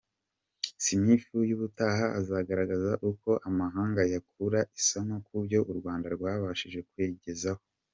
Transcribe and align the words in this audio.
Smith 0.85 1.27
y’ubutaha 1.49 2.05
azagaragaza 2.19 2.91
uko 3.09 3.29
amahanga 3.49 4.01
yakura 4.13 4.59
isomo 4.79 5.15
ku 5.25 5.35
byo 5.43 5.59
u 5.71 5.73
Rwanda 5.79 6.07
rwabashije 6.15 6.79
kwigezaho. 6.89 7.63